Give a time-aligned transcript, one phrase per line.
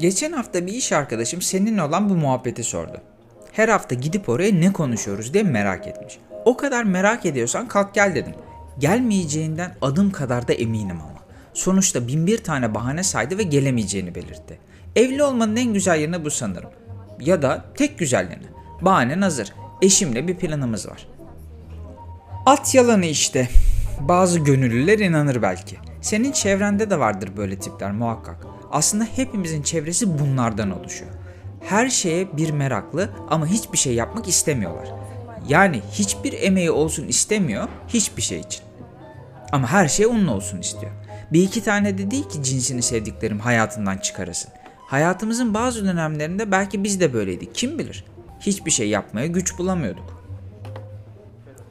[0.00, 3.00] Geçen hafta bir iş arkadaşım seninle olan bu muhabbeti sordu.
[3.52, 6.18] Her hafta gidip oraya ne konuşuyoruz diye merak etmiş.
[6.44, 8.34] O kadar merak ediyorsan kalk gel dedim.
[8.78, 11.20] Gelmeyeceğinden adım kadar da eminim ama.
[11.54, 14.58] Sonuçta bin bir tane bahane saydı ve gelemeyeceğini belirtti.
[14.96, 16.70] Evli olmanın en güzel yanı bu sanırım.
[17.20, 18.46] Ya da tek güzel yanı.
[18.80, 19.52] Bahanen hazır.
[19.82, 21.08] Eşimle bir planımız var.
[22.46, 23.48] At yalanı işte.
[24.00, 25.76] Bazı gönüllüler inanır belki.
[26.00, 28.59] Senin çevrende de vardır böyle tipler muhakkak.
[28.70, 31.10] Aslında hepimizin çevresi bunlardan oluşuyor.
[31.60, 34.88] Her şeye bir meraklı ama hiçbir şey yapmak istemiyorlar.
[35.48, 38.62] Yani hiçbir emeği olsun istemiyor hiçbir şey için.
[39.52, 40.92] Ama her şey onun olsun istiyor.
[41.32, 44.50] Bir iki tane de değil ki cinsini sevdiklerim hayatından çıkarasın.
[44.86, 47.54] Hayatımızın bazı dönemlerinde belki biz de böyleydik.
[47.54, 48.04] Kim bilir?
[48.40, 50.19] Hiçbir şey yapmaya güç bulamıyorduk.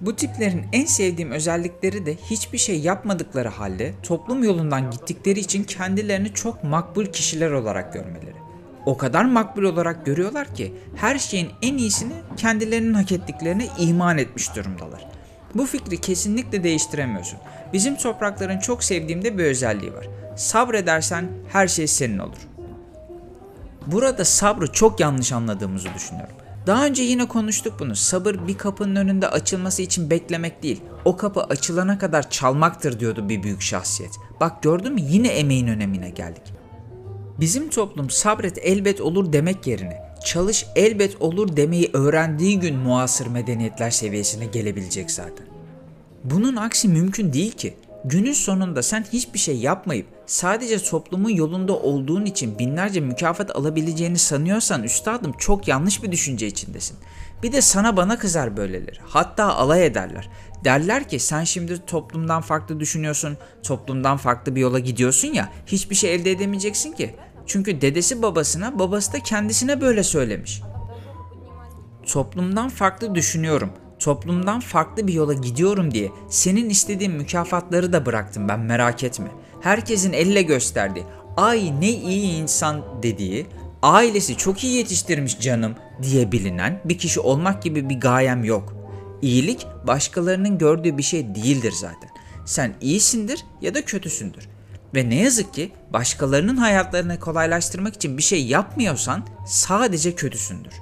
[0.00, 6.34] Bu tiplerin en sevdiğim özellikleri de hiçbir şey yapmadıkları halde toplum yolundan gittikleri için kendilerini
[6.34, 8.36] çok makbul kişiler olarak görmeleri.
[8.86, 14.56] O kadar makbul olarak görüyorlar ki her şeyin en iyisini kendilerinin hak ettiklerine iman etmiş
[14.56, 15.06] durumdalar.
[15.54, 17.38] Bu fikri kesinlikle değiştiremiyorsun.
[17.72, 20.08] Bizim toprakların çok sevdiğimde bir özelliği var.
[20.36, 22.48] Sabredersen her şey senin olur.
[23.86, 26.36] Burada sabrı çok yanlış anladığımızı düşünüyorum.
[26.66, 27.96] Daha önce yine konuştuk bunu.
[27.96, 30.80] Sabır bir kapının önünde açılması için beklemek değil.
[31.04, 34.12] O kapı açılana kadar çalmaktır diyordu bir büyük şahsiyet.
[34.40, 36.42] Bak gördün mü yine emeğin önemine geldik.
[37.40, 43.90] Bizim toplum sabret elbet olur demek yerine çalış elbet olur demeyi öğrendiği gün muasır medeniyetler
[43.90, 45.46] seviyesine gelebilecek zaten.
[46.24, 47.76] Bunun aksi mümkün değil ki.
[48.08, 54.82] Günün sonunda sen hiçbir şey yapmayıp sadece toplumun yolunda olduğun için binlerce mükafat alabileceğini sanıyorsan
[54.82, 56.96] üstadım çok yanlış bir düşünce içindesin.
[57.42, 58.98] Bir de sana bana kızar böyleleri.
[59.04, 60.28] Hatta alay ederler.
[60.64, 66.14] Derler ki sen şimdi toplumdan farklı düşünüyorsun, toplumdan farklı bir yola gidiyorsun ya hiçbir şey
[66.14, 67.14] elde edemeyeceksin ki.
[67.46, 70.62] Çünkü dedesi babasına, babası da kendisine böyle söylemiş.
[72.06, 78.60] Toplumdan farklı düşünüyorum toplumdan farklı bir yola gidiyorum diye senin istediğin mükafatları da bıraktım ben
[78.60, 79.28] merak etme.
[79.60, 81.04] Herkesin elle gösterdiği,
[81.36, 83.46] ay ne iyi insan dediği,
[83.82, 88.76] ailesi çok iyi yetiştirmiş canım diye bilinen bir kişi olmak gibi bir gayem yok.
[89.22, 92.10] İyilik başkalarının gördüğü bir şey değildir zaten.
[92.44, 94.48] Sen iyisindir ya da kötüsündür.
[94.94, 100.72] Ve ne yazık ki başkalarının hayatlarını kolaylaştırmak için bir şey yapmıyorsan sadece kötüsündür.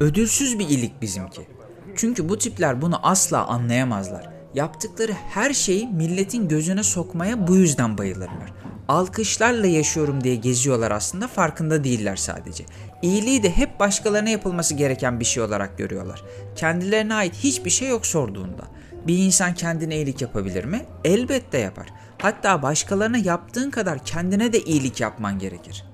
[0.00, 1.59] Ödülsüz bir iyilik bizimki.
[1.96, 4.30] Çünkü bu tipler bunu asla anlayamazlar.
[4.54, 8.52] Yaptıkları her şeyi milletin gözüne sokmaya bu yüzden bayılırlar.
[8.88, 12.64] Alkışlarla yaşıyorum diye geziyorlar aslında farkında değiller sadece.
[13.02, 16.24] İyiliği de hep başkalarına yapılması gereken bir şey olarak görüyorlar.
[16.56, 18.62] Kendilerine ait hiçbir şey yok sorduğunda.
[19.06, 20.86] Bir insan kendine iyilik yapabilir mi?
[21.04, 21.86] Elbette yapar.
[22.22, 25.84] Hatta başkalarına yaptığın kadar kendine de iyilik yapman gerekir.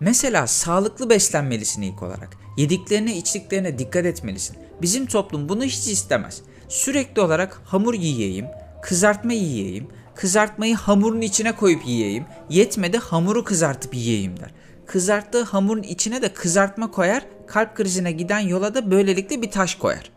[0.00, 2.43] Mesela sağlıklı beslenmelisin ilk olarak.
[2.56, 4.56] Yediklerine içtiklerine dikkat etmelisin.
[4.82, 6.42] Bizim toplum bunu hiç istemez.
[6.68, 8.46] Sürekli olarak hamur yiyeyim,
[8.82, 14.50] kızartma yiyeyim, kızartmayı hamurun içine koyup yiyeyim, yetmedi hamuru kızartıp yiyeyim der.
[14.86, 20.10] Kızarttığı hamurun içine de kızartma koyar, kalp krizine giden yola da böylelikle bir taş koyar.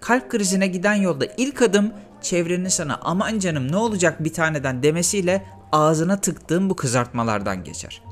[0.00, 1.92] Kalp krizine giden yolda ilk adım
[2.22, 8.02] çevrenin sana aman canım ne olacak bir taneden demesiyle ağzına tıktığın bu kızartmalardan geçer.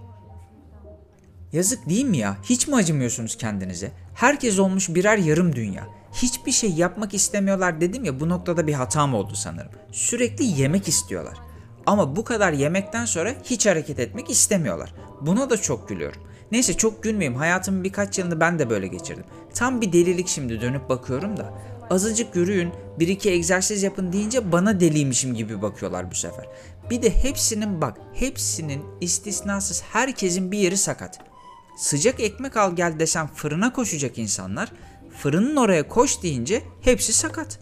[1.55, 2.37] Yazık değil mi ya?
[2.43, 3.93] Hiç mi acımıyorsunuz kendinize?
[4.15, 5.87] Herkes olmuş birer yarım dünya.
[6.13, 9.73] Hiçbir şey yapmak istemiyorlar dedim ya bu noktada bir hatam oldu sanırım.
[9.93, 11.39] Sürekli yemek istiyorlar.
[11.87, 14.95] Ama bu kadar yemekten sonra hiç hareket etmek istemiyorlar.
[15.21, 16.23] Buna da çok gülüyorum.
[16.53, 17.39] Neyse çok gülmeyeyim.
[17.39, 19.25] Hayatımın birkaç yılını ben de böyle geçirdim.
[19.55, 21.55] Tam bir delilik şimdi dönüp bakıyorum da.
[21.91, 26.47] Azıcık yürüyün, bir iki egzersiz yapın deyince bana deliymişim gibi bakıyorlar bu sefer.
[26.91, 31.34] Bir de hepsinin bak, hepsinin istisnasız herkesin bir yeri sakat.
[31.77, 34.73] Sıcak ekmek al gel desem fırına koşacak insanlar
[35.17, 37.59] fırının oraya koş deyince hepsi sakat.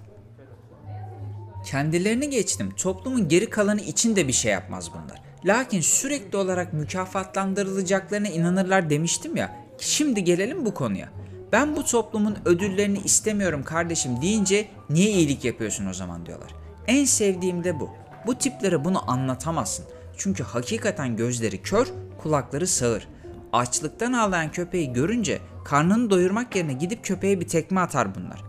[1.66, 2.70] Kendilerini geçtim.
[2.76, 5.22] Toplumun geri kalanı için de bir şey yapmaz bunlar.
[5.44, 9.56] Lakin sürekli olarak mükafatlandırılacaklarına inanırlar demiştim ya.
[9.78, 11.08] Şimdi gelelim bu konuya.
[11.52, 16.54] Ben bu toplumun ödüllerini istemiyorum kardeşim deyince niye iyilik yapıyorsun o zaman diyorlar.
[16.86, 17.90] En sevdiğim de bu.
[18.26, 19.84] Bu tiplere bunu anlatamazsın.
[20.16, 21.86] Çünkü hakikaten gözleri kör,
[22.22, 23.08] kulakları sağır
[23.52, 28.42] açlıktan ağlayan köpeği görünce karnını doyurmak yerine gidip köpeğe bir tekme atar bunlar.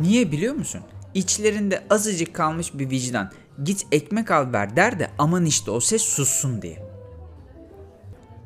[0.00, 0.80] Niye biliyor musun?
[1.14, 3.30] İçlerinde azıcık kalmış bir vicdan.
[3.64, 6.82] Git ekmek al ver der de aman işte o ses sussun diye.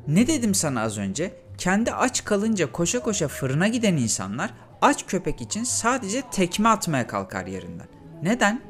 [0.07, 1.35] Ne dedim sana az önce?
[1.57, 7.45] Kendi aç kalınca koşa koşa fırına giden insanlar aç köpek için sadece tekme atmaya kalkar
[7.45, 7.87] yerinden.
[8.23, 8.61] Neden?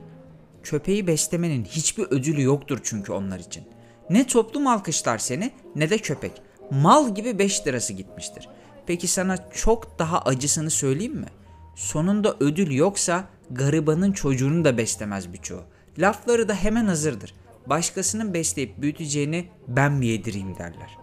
[0.63, 3.63] Köpeği beslemenin hiçbir ödülü yoktur çünkü onlar için.
[4.09, 6.41] Ne toplum alkışlar seni ne de köpek.
[6.71, 8.49] Mal gibi 5 lirası gitmiştir.
[8.87, 11.27] Peki sana çok daha acısını söyleyeyim mi?
[11.75, 15.61] Sonunda ödül yoksa garibanın çocuğunu da beslemez birçoğu.
[15.97, 17.33] Lafları da hemen hazırdır.
[17.65, 20.97] Başkasının besleyip büyüteceğini ben mi yedireyim derler.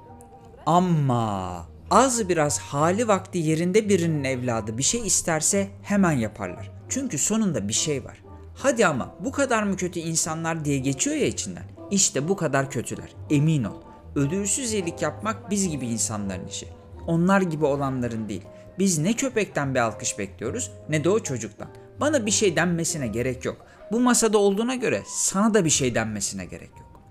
[0.66, 6.70] Ama az biraz hali vakti yerinde birinin evladı bir şey isterse hemen yaparlar.
[6.88, 8.22] Çünkü sonunda bir şey var.
[8.54, 11.64] Hadi ama bu kadar mı kötü insanlar diye geçiyor ya içinden.
[11.90, 13.08] İşte bu kadar kötüler.
[13.30, 13.85] Emin ol.
[14.16, 16.68] Ödülsüz iyilik yapmak biz gibi insanların işi.
[17.06, 18.42] Onlar gibi olanların değil.
[18.78, 21.68] Biz ne köpekten bir alkış bekliyoruz ne de o çocuktan.
[22.00, 23.56] Bana bir şey denmesine gerek yok.
[23.92, 27.02] Bu masada olduğuna göre sana da bir şey denmesine gerek yok.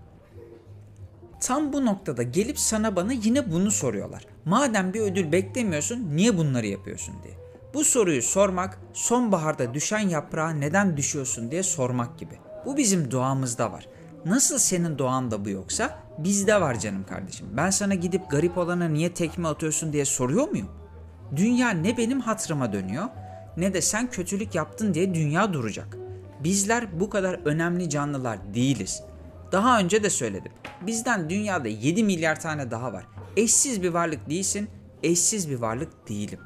[1.39, 4.25] Tam bu noktada gelip sana bana yine bunu soruyorlar.
[4.45, 7.33] Madem bir ödül beklemiyorsun niye bunları yapıyorsun diye.
[7.73, 12.39] Bu soruyu sormak sonbaharda düşen yaprağa neden düşüyorsun diye sormak gibi.
[12.65, 13.87] Bu bizim doğamızda var.
[14.25, 17.47] Nasıl senin doğanda bu yoksa bizde var canım kardeşim.
[17.57, 20.69] Ben sana gidip garip olana niye tekme atıyorsun diye soruyor muyum?
[21.35, 23.05] Dünya ne benim hatırıma dönüyor
[23.57, 25.97] ne de sen kötülük yaptın diye dünya duracak.
[26.43, 29.03] Bizler bu kadar önemli canlılar değiliz.
[29.51, 30.51] Daha önce de söyledim.
[30.81, 33.07] Bizden dünyada 7 milyar tane daha var.
[33.37, 34.69] Eşsiz bir varlık değilsin,
[35.03, 36.39] eşsiz bir varlık değilim.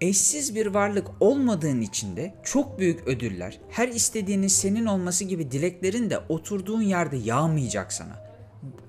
[0.00, 6.10] Eşsiz bir varlık olmadığın için de çok büyük ödüller, her istediğinin senin olması gibi dileklerin
[6.10, 8.23] de oturduğun yerde yağmayacak sana.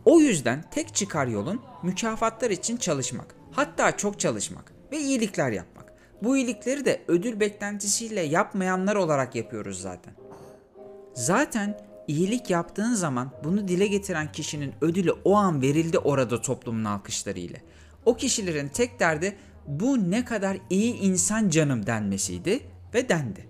[0.06, 3.36] O yüzden tek çıkar yolun mükafatlar için çalışmak.
[3.51, 5.94] Hatta çok çalışmak ve iyilikler yapmak.
[6.24, 10.13] Bu iyilikleri de ödül beklentisiyle yapmayanlar olarak yapıyoruz zaten.
[11.13, 17.39] Zaten iyilik yaptığın zaman bunu dile getiren kişinin ödülü o an verildi orada toplumun alkışları
[17.39, 17.62] ile.
[18.06, 19.36] O kişilerin tek derdi
[19.68, 22.60] bu ne kadar iyi insan canım denmesiydi
[22.94, 23.48] ve dendi.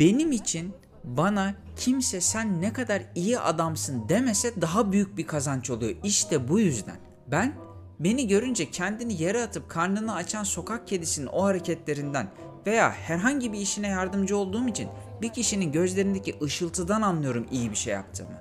[0.00, 0.72] Benim için
[1.06, 5.96] bana kimse sen ne kadar iyi adamsın demese daha büyük bir kazanç oluyor.
[6.04, 6.96] İşte bu yüzden.
[7.26, 7.54] Ben
[8.00, 12.28] beni görünce kendini yere atıp karnını açan sokak kedisinin o hareketlerinden
[12.66, 14.88] veya herhangi bir işine yardımcı olduğum için
[15.22, 18.38] bir kişinin gözlerindeki ışıltıdan anlıyorum iyi bir şey yaptığımı.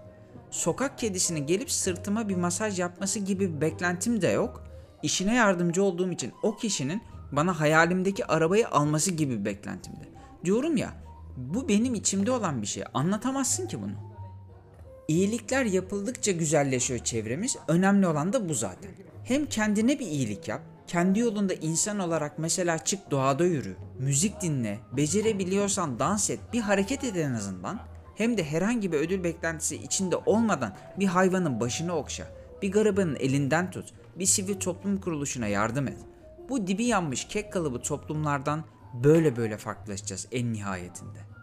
[0.52, 4.64] Sokak kedisinin gelip sırtıma bir masaj yapması gibi bir beklentim de yok.
[5.04, 7.02] İşine yardımcı olduğum için o kişinin
[7.32, 10.10] bana hayalimdeki arabayı alması gibi bir beklentimdi.
[10.46, 11.05] Diyorum ya
[11.38, 12.84] bu benim içimde olan bir şey.
[12.94, 13.94] Anlatamazsın ki bunu.
[15.08, 17.58] İyilikler yapıldıkça güzelleşiyor çevremiz.
[17.68, 18.92] Önemli olan da bu zaten.
[19.24, 24.80] Hem kendine bir iyilik yap, kendi yolunda insan olarak mesela çık doğada yürü, müzik dinle,
[24.98, 27.80] becerebiliyorsan dans et, bir hareket et en azından.
[28.16, 32.28] Hem de herhangi bir ödül beklentisi içinde olmadan bir hayvanın başını okşa,
[32.62, 35.98] bir garibanın elinden tut, bir sivil toplum kuruluşuna yardım et.
[36.50, 38.64] Bu dibi yanmış kek kalıbı toplumlardan
[39.04, 41.35] böyle böyle farklılaşacağız en nihayetinde.